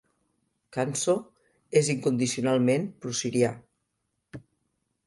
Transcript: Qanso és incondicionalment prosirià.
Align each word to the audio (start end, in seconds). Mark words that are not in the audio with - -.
Qanso 0.77 1.15
és 1.83 1.91
incondicionalment 1.95 2.89
prosirià. 3.05 3.55